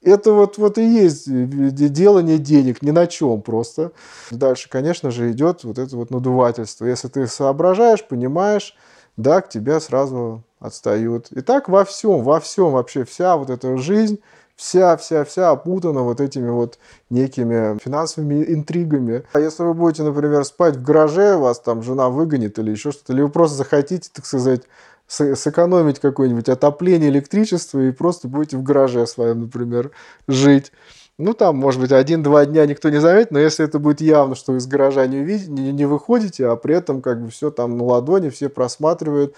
Это 0.01 0.33
вот, 0.33 0.59
вот 0.59 0.77
и 0.77 0.85
есть 0.85 1.25
делание 1.27 2.37
денег 2.37 2.83
ни 2.83 2.91
на 2.91 3.07
чем 3.07 3.41
просто. 3.41 3.91
Дальше, 4.29 4.69
конечно 4.69 5.09
же, 5.09 5.31
идет 5.31 5.63
вот 5.63 5.79
это 5.79 5.95
вот 5.97 6.11
надувательство. 6.11 6.85
Если 6.85 7.07
ты 7.07 7.25
соображаешь, 7.25 8.05
понимаешь, 8.07 8.75
да, 9.17 9.41
к 9.41 9.49
тебе 9.49 9.79
сразу 9.79 10.43
отстают. 10.59 11.31
И 11.31 11.41
так 11.41 11.69
во 11.69 11.83
всем, 11.85 12.21
во 12.21 12.39
всем 12.39 12.71
вообще 12.71 13.03
вся 13.03 13.35
вот 13.35 13.49
эта 13.49 13.77
жизнь, 13.77 14.19
вся-вся-вся 14.55 15.51
опутана 15.51 16.01
вот 16.01 16.21
этими 16.21 16.49
вот 16.49 16.79
некими 17.09 17.77
финансовыми 17.79 18.43
интригами. 18.47 19.23
А 19.33 19.39
если 19.39 19.63
вы 19.63 19.73
будете, 19.73 20.03
например, 20.03 20.45
спать 20.45 20.77
в 20.77 20.83
гараже, 20.83 21.37
вас 21.37 21.59
там 21.59 21.83
жена 21.83 22.09
выгонит 22.09 22.57
или 22.59 22.71
еще 22.71 22.91
что-то, 22.91 23.13
или 23.13 23.21
вы 23.21 23.29
просто 23.29 23.57
захотите, 23.57 24.09
так 24.13 24.25
сказать, 24.25 24.61
сэкономить 25.07 25.99
какое-нибудь 25.99 26.49
отопление, 26.49 27.09
электричество 27.09 27.79
и 27.79 27.91
просто 27.91 28.27
будете 28.27 28.57
в 28.57 28.63
гараже 28.63 29.05
своем, 29.05 29.41
например, 29.41 29.91
жить. 30.27 30.71
Ну, 31.17 31.33
там, 31.33 31.55
может 31.57 31.79
быть, 31.79 31.93
один-два 31.93 32.45
дня 32.45 32.65
никто 32.65 32.89
не 32.89 32.99
заметит, 32.99 33.31
но 33.31 33.39
если 33.39 33.63
это 33.63 33.79
будет 33.79 34.01
явно, 34.01 34.35
что 34.35 34.51
вы 34.51 34.57
из 34.57 34.67
гаража 34.67 35.07
не, 35.07 35.19
увидите, 35.19 35.49
не, 35.49 35.71
не 35.71 35.85
выходите, 35.85 36.47
а 36.47 36.57
при 36.57 36.75
этом 36.75 37.01
как 37.01 37.23
бы 37.23 37.29
все 37.29 37.51
там 37.51 37.77
на 37.77 37.85
ладони, 37.85 38.29
все 38.29 38.49
просматривают, 38.49 39.33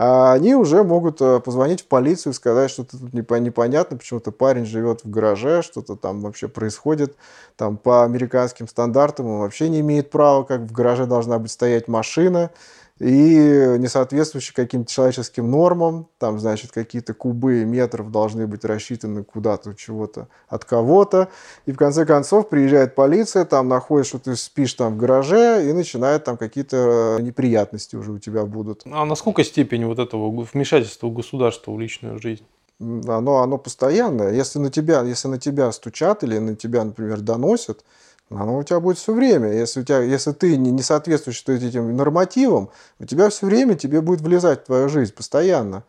они 0.00 0.54
уже 0.54 0.84
могут 0.84 1.20
э, 1.20 1.40
позвонить 1.40 1.82
в 1.82 1.86
полицию 1.86 2.32
и 2.32 2.36
сказать, 2.36 2.70
что 2.70 2.84
тут 2.84 3.12
непонятно, 3.12 3.96
почему-то 3.96 4.30
парень 4.30 4.64
живет 4.64 5.02
в 5.02 5.10
гараже, 5.10 5.60
что-то 5.62 5.96
там 5.96 6.20
вообще 6.20 6.46
происходит, 6.46 7.16
там 7.56 7.76
по 7.76 8.04
американским 8.04 8.68
стандартам 8.68 9.26
он 9.26 9.40
вообще 9.40 9.68
не 9.68 9.80
имеет 9.80 10.10
права, 10.10 10.44
как 10.44 10.60
в 10.60 10.72
гараже 10.72 11.06
должна 11.06 11.40
быть 11.40 11.50
стоять 11.50 11.88
машина, 11.88 12.50
и 12.98 13.76
не 13.78 13.86
соответствующие 13.88 14.54
каким-то 14.54 14.90
человеческим 14.90 15.50
нормам, 15.50 16.08
там, 16.18 16.38
значит, 16.38 16.72
какие-то 16.72 17.14
кубы 17.14 17.64
метров 17.64 18.10
должны 18.10 18.46
быть 18.46 18.64
рассчитаны 18.64 19.22
куда-то, 19.22 19.74
чего-то, 19.74 20.28
от 20.48 20.64
кого-то, 20.64 21.28
и 21.66 21.72
в 21.72 21.76
конце 21.76 22.04
концов 22.04 22.48
приезжает 22.48 22.94
полиция, 22.94 23.44
там 23.44 23.68
находит, 23.68 24.06
что 24.06 24.18
ты 24.18 24.36
спишь 24.36 24.74
там 24.74 24.94
в 24.94 24.96
гараже, 24.96 25.68
и 25.68 25.72
начинает 25.72 26.24
там 26.24 26.36
какие-то 26.36 27.18
неприятности 27.20 27.96
уже 27.96 28.12
у 28.12 28.18
тебя 28.18 28.44
будут. 28.44 28.82
А 28.86 29.04
насколько 29.04 29.44
степень 29.44 29.84
вот 29.84 29.98
этого 29.98 30.30
вмешательства 30.30 31.08
государства 31.08 31.72
в 31.72 31.80
личную 31.80 32.18
жизнь? 32.20 32.44
Оно, 32.80 33.38
оно 33.38 33.58
постоянное. 33.58 34.32
Если 34.32 34.60
на 34.60 34.70
тебя, 34.70 35.02
если 35.02 35.26
на 35.26 35.38
тебя 35.38 35.72
стучат 35.72 36.22
или 36.22 36.38
на 36.38 36.54
тебя, 36.54 36.84
например, 36.84 37.20
доносят, 37.20 37.84
оно 38.30 38.58
у 38.58 38.62
тебя 38.62 38.80
будет 38.80 38.98
все 38.98 39.14
время. 39.14 39.52
Если, 39.52 39.80
у 39.80 39.84
тебя, 39.84 40.00
если 40.00 40.32
ты 40.32 40.56
не, 40.56 40.70
не 40.70 40.82
соответствуешь 40.82 41.42
этим 41.46 41.96
нормативам, 41.96 42.70
у 42.98 43.04
тебя 43.04 43.28
все 43.30 43.46
время 43.46 43.74
тебе 43.74 44.00
будет 44.00 44.20
влезать 44.20 44.62
в 44.62 44.66
твою 44.66 44.88
жизнь 44.88 45.14
постоянно. 45.14 45.84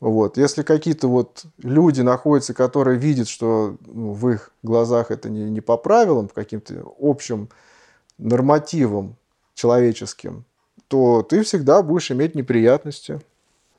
Вот. 0.00 0.38
Если 0.38 0.62
какие-то 0.62 1.08
вот 1.08 1.44
люди 1.58 2.00
находятся, 2.00 2.54
которые 2.54 2.98
видят, 2.98 3.28
что 3.28 3.76
ну, 3.86 4.12
в 4.12 4.30
их 4.30 4.52
глазах 4.62 5.10
это 5.10 5.28
не, 5.28 5.50
не 5.50 5.60
по 5.60 5.76
правилам, 5.76 6.28
по 6.28 6.34
каким-то 6.34 6.94
общим 7.00 7.48
нормативам 8.16 9.16
человеческим, 9.54 10.44
то 10.86 11.22
ты 11.22 11.42
всегда 11.42 11.82
будешь 11.82 12.10
иметь 12.10 12.34
неприятности. 12.34 13.20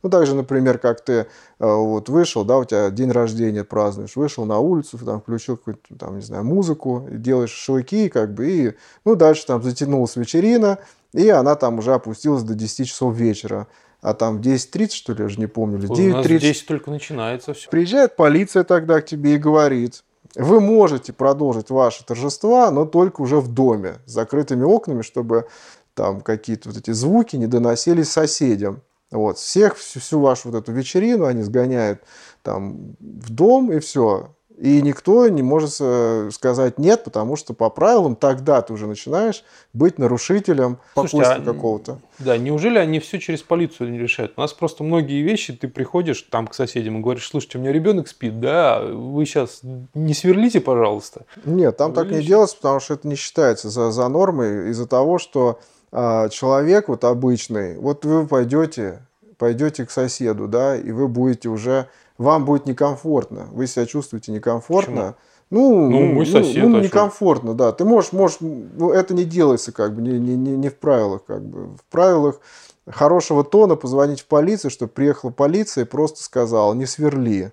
Ну, 0.02 0.10
также, 0.10 0.34
например, 0.34 0.78
как 0.78 1.02
ты 1.02 1.14
э, 1.14 1.26
вот 1.60 2.08
вышел, 2.08 2.46
да, 2.46 2.58
у 2.58 2.64
тебя 2.64 2.90
день 2.90 3.12
рождения 3.12 3.64
празднуешь, 3.64 4.16
вышел 4.16 4.46
на 4.46 4.60
улицу, 4.60 4.98
там, 4.98 5.20
включил 5.20 5.58
какую-то, 5.58 5.96
там, 5.98 6.16
не 6.16 6.22
знаю, 6.22 6.46
музыку, 6.46 7.06
делаешь 7.12 7.50
шашлыки, 7.50 8.08
как 8.08 8.34
бы, 8.34 8.50
и, 8.50 8.74
ну, 9.04 9.16
дальше 9.16 9.46
там 9.46 9.62
затянулась 9.62 10.16
вечерина, 10.16 10.80
и 11.14 11.28
она 11.30 11.56
там 11.56 11.80
уже 11.80 11.94
опустилась 11.94 12.44
до 12.44 12.54
10 12.54 12.88
часов 12.88 13.16
вечера. 13.16 13.68
А 14.02 14.14
там 14.14 14.38
в 14.38 14.42
10.30, 14.42 14.90
что 14.92 15.14
ли, 15.14 15.24
я 15.24 15.30
же 15.30 15.40
не 15.40 15.48
помню, 15.48 15.78
или 15.80 15.90
9.30. 15.90 16.12
У 16.12 16.16
нас 16.16 16.28
10 16.28 16.68
только 16.68 16.92
начинается 16.92 17.54
все. 17.54 17.70
Приезжает 17.70 18.16
полиция 18.16 18.64
тогда 18.64 19.02
к 19.02 19.06
тебе 19.06 19.36
и 19.36 19.38
говорит, 19.38 20.04
вы 20.36 20.62
можете 20.62 21.12
продолжить 21.12 21.70
ваши 21.70 22.06
торжества, 22.06 22.72
но 22.72 22.86
только 22.86 23.22
уже 23.22 23.42
в 23.42 23.54
доме, 23.54 23.96
с 24.06 24.14
закрытыми 24.14 24.64
окнами, 24.64 25.02
чтобы 25.02 25.48
там 25.94 26.22
какие-то 26.22 26.70
вот 26.70 26.78
эти 26.78 26.92
звуки 26.92 27.36
не 27.36 27.48
доносились 27.48 28.10
соседям. 28.10 28.82
Вот, 29.12 29.38
всех, 29.38 29.78
всю, 29.78 30.00
всю 30.00 30.20
вашу 30.20 30.52
вот 30.52 30.62
эту 30.62 30.72
вечерину 30.72 31.26
они 31.26 31.42
сгоняют 31.42 32.02
там 32.44 32.96
в 33.00 33.32
дом 33.32 33.72
и 33.72 33.80
все. 33.80 34.30
И 34.60 34.82
никто 34.82 35.26
не 35.30 35.42
может 35.42 35.78
э, 35.80 36.30
сказать 36.34 36.78
нет, 36.80 37.06
потому 37.06 37.38
что 37.38 37.54
по 37.54 37.70
правилам 37.70 38.18
тогда 38.18 38.62
ты 38.62 38.74
уже 38.74 38.88
начинаешь 38.88 39.46
быть 39.72 39.98
нарушителем 39.98 40.80
спокойствия 40.92 41.38
а, 41.38 41.42
какого-то. 41.42 42.00
Да, 42.20 42.38
неужели 42.38 42.78
они 42.78 43.00
все 43.00 43.20
через 43.20 43.42
полицию 43.42 43.90
не 43.92 43.98
решают? 43.98 44.34
У 44.36 44.42
нас 44.42 44.52
просто 44.52 44.84
многие 44.84 45.22
вещи, 45.22 45.54
ты 45.54 45.70
приходишь 45.70 46.24
там 46.24 46.46
к 46.46 46.54
соседям 46.54 46.98
и 46.98 47.02
говоришь, 47.02 47.30
слушайте, 47.30 47.58
у 47.58 47.62
меня 47.62 47.72
ребенок 47.72 48.10
спит, 48.10 48.42
да, 48.42 48.82
вы 48.82 49.26
сейчас 49.26 49.62
не 49.94 50.14
сверлите, 50.14 50.60
пожалуйста. 50.60 51.26
Нет, 51.46 51.78
там 51.78 51.92
вы 51.92 51.96
так 51.96 52.12
не 52.12 52.22
делается, 52.22 52.58
потому 52.58 52.82
что 52.82 52.96
это 52.96 53.08
не 53.08 53.16
считается 53.16 53.70
за, 53.70 53.92
за 53.92 54.10
нормой 54.10 54.72
из-за 54.72 54.88
того, 54.88 55.20
что 55.20 55.62
а, 55.92 56.30
человек 56.30 56.88
вот 56.88 57.04
обычный, 57.04 57.78
вот 57.78 58.06
вы 58.06 58.28
пойдете, 58.28 59.02
пойдете 59.38 59.86
к 59.86 59.92
соседу, 59.92 60.48
да, 60.48 60.76
и 60.76 60.92
вы 60.92 61.08
будете 61.08 61.50
уже, 61.50 61.88
вам 62.18 62.46
будет 62.46 62.66
некомфортно, 62.66 63.48
вы 63.52 63.68
себя 63.68 63.86
чувствуете 63.86 64.32
некомфортно. 64.32 64.94
Почему? 64.94 65.16
Ну, 65.52 65.90
ну, 65.90 66.06
мой 66.14 66.26
ну, 66.28 66.32
сосед, 66.32 66.64
ну, 66.64 66.70
ну 66.70 66.80
некомфортно, 66.80 67.56
да. 67.56 67.72
Ты 67.72 67.84
можешь, 67.84 68.12
можешь, 68.12 68.38
ну, 68.40 68.92
это 68.92 69.16
не 69.16 69.26
делается 69.26 69.72
как 69.72 69.96
бы, 69.96 70.02
не, 70.02 70.20
не, 70.20 70.36
не 70.36 70.70
в 70.70 70.76
правилах 70.76 71.24
как 71.26 71.42
бы. 71.42 71.76
В 71.76 71.84
правилах 71.90 72.40
хорошего 72.88 73.44
тона 73.44 73.76
позвонить 73.76 74.22
в 74.22 74.26
полицию, 74.26 74.70
чтобы 74.70 74.92
приехала 74.92 75.32
полиция 75.32 75.86
и 75.86 75.88
просто 75.88 76.22
сказала, 76.22 76.74
не 76.76 76.86
сверли, 76.86 77.52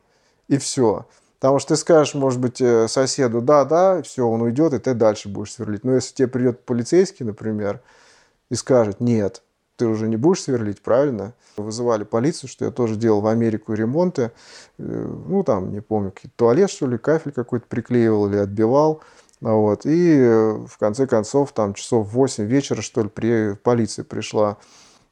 и 0.49 0.59
все. 0.59 1.07
Потому 1.39 1.59
что 1.59 1.71
ты 1.71 1.77
скажешь, 1.77 2.15
может 2.15 2.41
быть, 2.41 2.61
э, 2.61 2.89
соседу, 2.89 3.41
да, 3.41 3.65
да, 3.65 4.03
все, 4.03 4.27
он 4.27 4.43
уйдет, 4.43 4.75
и 4.75 4.79
ты 4.79 4.95
дальше 4.95 5.29
будешь 5.29 5.53
сверлить. 5.53 5.85
Но 5.85 5.95
если 5.95 6.15
тебе 6.15 6.29
придет 6.29 6.65
полицейский, 6.65 7.25
например, 7.25 7.81
и 8.51 8.55
скажет, 8.55 9.01
нет, 9.01 9.43
ты 9.77 9.87
уже 9.87 10.09
не 10.09 10.17
будешь 10.17 10.43
сверлить, 10.43 10.83
правильно? 10.83 11.35
Вызывали 11.57 12.05
полицию, 12.05 12.49
что 12.51 12.65
я 12.65 12.71
тоже 12.71 12.97
делал 12.97 13.21
в 13.21 13.27
Америку 13.27 13.75
ремонты. 13.75 14.33
Э, 14.79 14.83
ну, 15.29 15.43
там, 15.43 15.73
не 15.73 15.81
помню, 15.81 16.13
туалет, 16.37 16.71
что 16.71 16.87
ли, 16.87 16.99
кафель 16.99 17.33
какой-то 17.33 17.67
приклеивал 17.69 18.29
или 18.29 18.37
отбивал. 18.37 19.03
Вот. 19.41 19.85
И 19.85 20.17
э, 20.19 20.53
в 20.67 20.79
конце 20.79 21.07
концов, 21.07 21.53
там 21.53 21.75
часов 21.75 22.13
8 22.13 22.45
вечера, 22.45 22.83
что 22.83 23.03
ли, 23.03 23.09
при... 23.09 23.55
полиция 23.55 24.05
пришла. 24.05 24.57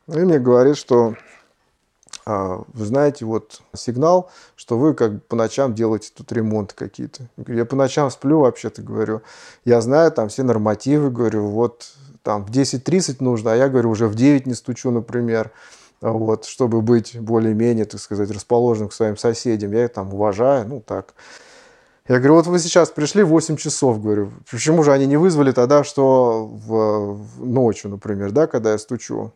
И 0.09 0.19
мне 0.19 0.39
говорит, 0.39 0.77
что 0.77 1.15
а, 2.27 2.63
вы 2.73 2.85
знаете, 2.87 3.25
вот 3.27 3.61
сигнал, 3.75 4.31
что 4.57 4.79
вы 4.79 4.95
как 4.95 5.15
бы 5.15 5.21
по 5.21 5.37
ночам 5.37 5.75
делаете 5.75 6.11
тут 6.15 6.33
ремонт 6.33 6.73
какие-то. 6.73 7.29
Я 7.47 7.67
по 7.67 7.77
ночам 7.77 8.11
сплю 8.11 8.41
вообще-то, 8.41 8.83
говорю. 8.83 9.23
Я 9.65 9.81
знаю 9.81 10.11
там 10.11 10.29
все 10.29 10.43
нормативы, 10.43 11.11
говорю, 11.11 11.47
вот 11.47 11.93
там 12.25 12.45
в 12.45 12.51
10.30 12.51 13.19
нужно, 13.21 13.53
а 13.53 13.57
я 13.57 13.69
говорю, 13.69 13.91
уже 13.91 14.09
в 14.09 14.15
9 14.15 14.47
не 14.47 14.55
стучу, 14.55 14.91
например, 14.91 15.53
вот, 16.01 16.47
чтобы 16.47 16.81
быть 16.81 17.21
более-менее, 17.21 17.85
так 17.85 18.01
сказать, 18.01 18.31
расположенным 18.31 18.89
к 18.89 18.95
своим 18.95 19.17
соседям. 19.17 19.73
Я 19.73 19.85
их 19.85 19.93
там 19.93 20.13
уважаю, 20.13 20.67
ну 20.67 20.81
так. 20.81 21.15
Я 22.09 22.19
говорю, 22.19 22.35
вот 22.35 22.47
вы 22.47 22.59
сейчас 22.59 22.91
пришли 22.91 23.23
в 23.23 23.29
8 23.29 23.57
часов, 23.57 24.03
говорю, 24.03 24.33
почему 24.51 24.83
же 24.83 24.93
они 24.93 25.07
не 25.07 25.17
вызвали 25.19 25.53
тогда, 25.53 25.85
что 25.85 26.47
в, 26.47 27.15
в 27.15 27.47
ночью, 27.47 27.91
например, 27.91 28.33
да, 28.33 28.47
когда 28.47 28.73
я 28.73 28.79
стучу? 28.79 29.33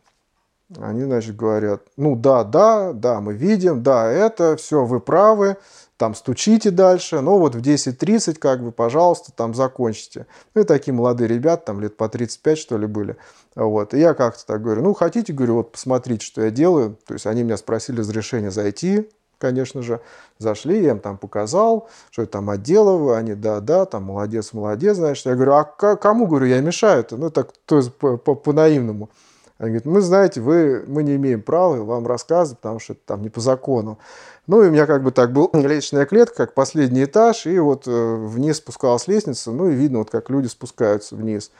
Они, 0.77 1.03
значит, 1.05 1.35
говорят, 1.35 1.83
ну 1.97 2.15
да, 2.15 2.45
да, 2.45 2.93
да, 2.93 3.23
мы 3.23 3.33
видим, 3.33 3.83
да, 3.83 4.11
это, 4.11 4.55
все, 4.57 4.85
вы 4.85 5.01
правы, 5.01 5.57
там 5.97 6.15
стучите 6.15 6.71
дальше, 6.71 7.23
но 7.23 7.39
вот 7.39 7.55
в 7.55 7.61
10.30, 7.63 8.35
как 8.39 8.63
бы, 8.63 8.71
пожалуйста, 8.71 9.33
там 9.33 9.55
закончите. 9.55 10.27
Ну 10.55 10.61
и 10.61 10.65
такие 10.65 10.93
молодые 10.93 11.27
ребята, 11.27 11.67
там 11.67 11.81
лет 11.81 11.97
по 11.97 12.09
35, 12.09 12.59
что 12.59 12.77
ли, 12.77 12.87
были. 12.87 13.17
Вот. 13.57 13.95
И 13.95 13.99
я 13.99 14.13
как-то 14.13 14.45
так 14.47 14.63
говорю, 14.63 14.83
ну, 14.83 14.93
хотите, 14.93 15.33
говорю, 15.33 15.55
вот 15.55 15.73
посмотрите, 15.73 16.25
что 16.25 16.43
я 16.43 16.51
делаю. 16.51 16.99
То 17.07 17.15
есть 17.15 17.27
они 17.27 17.43
меня 17.43 17.57
спросили 17.57 18.01
разрешение 18.01 18.51
зайти, 18.51 19.09
конечно 19.39 19.81
же. 19.83 20.01
Зашли, 20.39 20.83
я 20.83 20.91
им 20.91 21.01
там 21.01 21.17
показал, 21.17 21.89
что 22.11 22.23
я 22.23 22.29
там 22.29 22.51
отделываю. 22.51 23.17
Они, 23.17 23.35
да-да, 23.35 23.87
там, 23.87 24.05
молодец, 24.05 24.53
молодец, 24.53 24.97
значит. 24.97 25.27
Я 25.27 25.35
говорю, 25.35 25.55
а 25.55 25.65
кому, 25.65 26.27
говорю, 26.27 26.47
я 26.47 26.61
мешаю-то? 26.61 27.17
Ну, 27.17 27.31
так, 27.31 27.53
то 27.65 27.79
есть 27.79 27.93
по-наивному. 27.95 29.07
-по 29.07 29.09
-по 29.09 29.11
они 29.59 29.71
говорят, 29.71 29.87
мы, 29.87 30.01
знаете, 30.01 30.41
вы, 30.41 30.85
мы 30.87 31.03
не 31.03 31.17
имеем 31.17 31.43
права 31.43 31.77
вам 31.83 32.07
рассказывать, 32.07 32.61
потому 32.61 32.79
что 32.79 32.93
это 32.93 33.03
там 33.07 33.23
не 33.23 33.29
по 33.29 33.41
закону. 33.41 33.99
Ну, 34.47 34.63
и 34.63 34.69
у 34.69 34.71
меня 34.71 34.87
как 34.87 35.03
бы 35.03 35.11
так 35.11 35.33
был 35.33 35.51
лестничная 35.53 36.07
клетка, 36.07 36.37
как 36.37 36.55
последний 36.55 37.05
этаж, 37.05 37.47
и 37.47 37.59
вот 37.59 37.89
э, 37.89 38.15
вниз 38.17 38.59
спускалась 38.59 39.09
лестница, 39.09 39.51
ну, 39.51 39.69
и 39.69 39.75
видно, 39.75 39.99
вот 39.99 40.11
как 40.11 40.31
люди 40.31 40.47
спускаются 40.47 41.17
вниз. 41.17 41.51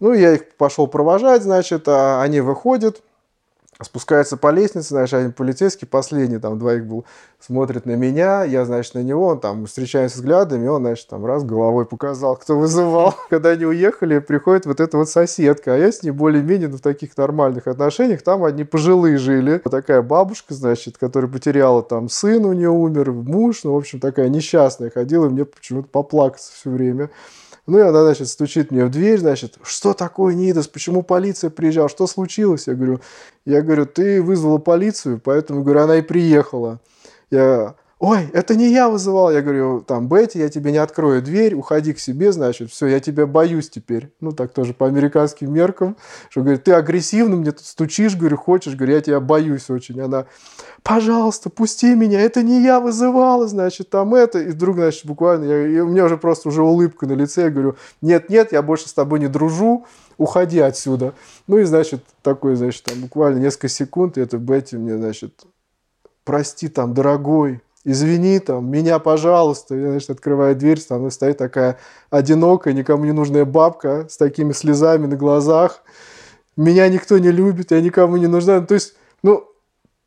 Ну, 0.00 0.12
я 0.12 0.34
их 0.34 0.56
пошел 0.56 0.88
провожать, 0.88 1.44
значит, 1.44 1.86
а 1.86 2.22
они 2.22 2.40
выходят, 2.40 3.02
спускается 3.82 4.36
по 4.36 4.50
лестнице, 4.50 4.88
знаешь, 4.88 5.12
один 5.12 5.32
полицейский, 5.32 5.86
последний, 5.86 6.38
там, 6.38 6.58
двоих 6.58 6.86
был, 6.86 7.04
смотрит 7.40 7.86
на 7.86 7.96
меня, 7.96 8.44
я, 8.44 8.64
значит, 8.64 8.94
на 8.94 9.02
него, 9.02 9.26
он 9.26 9.40
там, 9.40 9.66
встречаемся 9.66 10.16
взглядами, 10.16 10.66
он, 10.66 10.82
значит, 10.82 11.08
там, 11.08 11.26
раз 11.26 11.44
головой 11.44 11.84
показал, 11.84 12.36
кто 12.36 12.58
вызывал. 12.58 13.14
Когда 13.30 13.50
они 13.50 13.64
уехали, 13.66 14.18
приходит 14.18 14.66
вот 14.66 14.80
эта 14.80 14.96
вот 14.96 15.08
соседка, 15.08 15.74
а 15.74 15.76
я 15.76 15.90
с 15.90 16.02
ней 16.02 16.10
более-менее 16.10 16.68
ну, 16.68 16.76
в 16.76 16.80
таких 16.80 17.16
нормальных 17.16 17.66
отношениях, 17.66 18.22
там 18.22 18.44
одни 18.44 18.64
пожилые 18.64 19.18
жили. 19.18 19.60
Вот 19.64 19.70
такая 19.70 20.02
бабушка, 20.02 20.54
значит, 20.54 20.96
которая 20.98 21.30
потеряла 21.30 21.82
там 21.82 22.08
сын 22.08 22.44
у 22.44 22.52
нее 22.52 22.70
умер, 22.70 23.12
муж, 23.12 23.64
ну, 23.64 23.74
в 23.74 23.76
общем, 23.76 24.00
такая 24.00 24.28
несчастная, 24.28 24.90
ходила, 24.90 25.28
мне 25.28 25.44
почему-то 25.44 25.88
поплакаться 25.88 26.52
все 26.52 26.70
время. 26.70 27.10
Ну, 27.66 27.78
и 27.78 27.82
она, 27.82 28.04
значит, 28.04 28.28
стучит 28.28 28.70
мне 28.70 28.84
в 28.84 28.90
дверь, 28.90 29.18
значит, 29.18 29.58
что 29.62 29.94
такое, 29.94 30.34
Нидас, 30.34 30.68
почему 30.68 31.02
полиция 31.02 31.48
приезжала, 31.48 31.88
что 31.88 32.06
случилось? 32.06 32.66
Я 32.66 32.74
говорю, 32.74 33.00
я 33.46 33.62
говорю, 33.62 33.86
ты 33.86 34.22
вызвала 34.22 34.58
полицию, 34.58 35.18
поэтому, 35.22 35.62
говорю, 35.62 35.80
она 35.80 35.96
и 35.96 36.02
приехала. 36.02 36.80
Я, 37.30 37.74
ой, 37.98 38.28
это 38.32 38.54
не 38.54 38.68
я 38.68 38.88
вызывал. 38.88 39.30
Я 39.30 39.42
говорю, 39.42 39.80
там, 39.80 40.08
Бетти, 40.08 40.38
я 40.38 40.48
тебе 40.48 40.72
не 40.72 40.78
открою 40.78 41.22
дверь, 41.22 41.54
уходи 41.54 41.92
к 41.92 41.98
себе, 41.98 42.32
значит, 42.32 42.70
все, 42.70 42.86
я 42.86 43.00
тебя 43.00 43.26
боюсь 43.26 43.70
теперь. 43.70 44.12
Ну, 44.20 44.32
так 44.32 44.52
тоже 44.52 44.74
по 44.74 44.86
американским 44.86 45.52
меркам. 45.52 45.96
Что, 46.28 46.42
говорит, 46.42 46.64
ты 46.64 46.72
агрессивно 46.72 47.36
мне 47.36 47.52
тут 47.52 47.64
стучишь, 47.64 48.16
говорю, 48.16 48.36
хочешь, 48.36 48.74
говорю, 48.74 48.94
я 48.94 49.00
тебя 49.00 49.20
боюсь 49.20 49.70
очень. 49.70 50.00
Она, 50.00 50.26
пожалуйста, 50.82 51.50
пусти 51.50 51.94
меня, 51.94 52.20
это 52.20 52.42
не 52.42 52.62
я 52.62 52.80
вызывала, 52.80 53.48
значит, 53.48 53.90
там 53.90 54.14
это. 54.14 54.38
И 54.38 54.50
вдруг, 54.50 54.76
значит, 54.76 55.06
буквально, 55.06 55.44
я, 55.44 55.66
и 55.66 55.78
у 55.78 55.88
меня 55.88 56.04
уже 56.04 56.16
просто 56.16 56.48
уже 56.48 56.62
улыбка 56.62 57.06
на 57.06 57.12
лице, 57.12 57.42
я 57.42 57.50
говорю, 57.50 57.76
нет, 58.02 58.28
нет, 58.28 58.52
я 58.52 58.62
больше 58.62 58.88
с 58.88 58.92
тобой 58.92 59.20
не 59.20 59.28
дружу, 59.28 59.86
уходи 60.18 60.60
отсюда. 60.60 61.14
Ну 61.46 61.58
и, 61.58 61.64
значит, 61.64 62.04
такой, 62.22 62.56
значит, 62.56 62.84
там 62.84 63.00
буквально 63.00 63.38
несколько 63.38 63.68
секунд, 63.68 64.18
и 64.18 64.20
это 64.20 64.38
Бетти 64.38 64.76
мне, 64.76 64.96
значит, 64.96 65.44
прости 66.24 66.68
там, 66.68 66.94
дорогой, 66.94 67.62
извини, 67.84 68.38
там, 68.38 68.70
меня, 68.70 68.98
пожалуйста. 68.98 69.74
Я, 69.74 69.90
значит, 69.90 70.10
открываю 70.10 70.56
дверь, 70.56 70.80
там 70.80 71.10
стоит 71.10 71.38
такая 71.38 71.78
одинокая, 72.10 72.74
никому 72.74 73.04
не 73.04 73.12
нужная 73.12 73.44
бабка 73.44 74.06
с 74.08 74.16
такими 74.16 74.52
слезами 74.52 75.06
на 75.06 75.16
глазах. 75.16 75.82
Меня 76.56 76.88
никто 76.88 77.18
не 77.18 77.30
любит, 77.30 77.70
я 77.70 77.80
никому 77.80 78.16
не 78.16 78.26
нужна. 78.26 78.60
То 78.60 78.74
есть, 78.74 78.94
ну, 79.22 79.48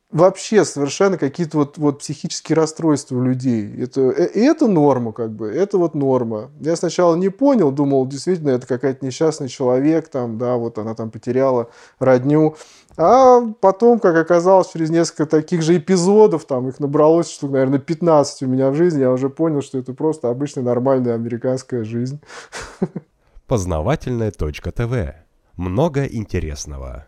вообще 0.10 0.64
совершенно 0.64 1.18
какие-то 1.18 1.58
вот, 1.58 1.78
вот 1.78 2.00
психические 2.00 2.56
расстройства 2.56 3.18
у 3.18 3.24
людей. 3.24 3.74
Это, 3.82 4.02
э, 4.02 4.30
и 4.34 4.40
это 4.40 4.68
норма, 4.68 5.12
как 5.12 5.32
бы, 5.34 5.48
это 5.48 5.78
вот 5.78 5.96
норма. 5.96 6.50
Я 6.60 6.76
сначала 6.76 7.16
не 7.16 7.30
понял, 7.30 7.72
думал, 7.72 8.08
действительно, 8.08 8.52
это 8.52 8.66
какая-то 8.68 9.06
несчастный 9.06 9.50
человек, 9.50 10.08
там, 10.08 10.38
да, 10.38 10.56
вот 10.56 10.78
она 10.78 10.96
там 10.96 11.12
потеряла 11.12 11.70
родню. 12.00 12.56
А 12.96 13.42
потом, 13.60 14.00
как 14.00 14.16
оказалось, 14.16 14.72
через 14.72 14.90
несколько 14.90 15.26
таких 15.26 15.62
же 15.62 15.78
эпизодов, 15.78 16.46
там 16.46 16.68
их 16.70 16.80
набралось 16.80 17.30
штук, 17.30 17.52
наверное, 17.52 17.80
15 17.80 18.44
у 18.44 18.48
меня 18.48 18.72
в 18.72 18.76
жизни, 18.76 19.02
я 19.02 19.12
уже 19.12 19.30
понял, 19.30 19.62
что 19.62 19.78
это 19.78 19.94
просто 19.94 20.30
обычная 20.30 20.64
нормальная 20.64 21.16
американская 21.16 21.84
жизнь. 21.84 22.20
Познавательная 23.48 24.32
точка 24.32 24.72
ТВ. 24.72 25.16
Много 25.58 26.06
интересного. 26.06 27.08